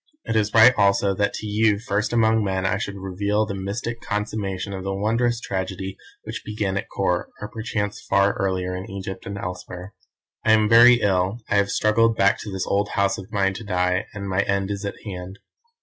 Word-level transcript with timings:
It 0.23 0.35
is 0.35 0.51
right 0.55 0.73
also 0.79 1.13
that 1.13 1.31
to 1.35 1.45
you 1.45 1.77
first 1.77 2.11
among 2.11 2.43
men 2.43 2.65
I 2.65 2.79
should 2.79 2.95
reveal 2.97 3.45
the 3.45 3.53
mystic 3.53 4.01
consummation 4.01 4.73
of 4.73 4.83
the 4.83 4.95
wondrous 4.95 5.39
tragedy 5.39 5.95
which 6.23 6.43
began 6.43 6.75
at 6.75 6.87
Kôr, 6.89 7.25
or 7.39 7.47
perchance 7.53 8.01
far 8.09 8.33
earlier 8.33 8.75
in 8.75 8.89
Egypt 8.89 9.27
and 9.27 9.37
elsewhere. 9.37 9.93
"I 10.43 10.53
am 10.53 10.67
very 10.67 11.01
ill; 11.01 11.41
I 11.51 11.57
have 11.57 11.69
struggled 11.69 12.17
back 12.17 12.39
to 12.39 12.51
this 12.51 12.65
old 12.65 12.89
house 12.93 13.19
of 13.19 13.31
mine 13.31 13.53
to 13.53 13.63
die, 13.63 14.07
and 14.11 14.27
my 14.27 14.41
end 14.41 14.71
is 14.71 14.85
at 14.85 14.95
hand. 15.05 15.37